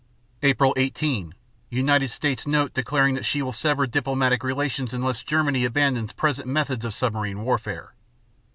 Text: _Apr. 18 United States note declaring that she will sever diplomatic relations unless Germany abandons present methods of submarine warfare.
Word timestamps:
_Apr. 0.41 0.73
18 0.77 1.35
United 1.69 2.09
States 2.09 2.47
note 2.47 2.73
declaring 2.73 3.13
that 3.13 3.23
she 3.23 3.43
will 3.43 3.51
sever 3.51 3.85
diplomatic 3.85 4.43
relations 4.43 4.95
unless 4.95 5.21
Germany 5.21 5.63
abandons 5.63 6.13
present 6.13 6.47
methods 6.47 6.83
of 6.83 6.95
submarine 6.95 7.41
warfare. 7.41 7.93